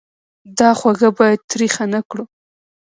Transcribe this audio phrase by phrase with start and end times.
[0.57, 2.23] دا خوږه باید تریخه نه کړو.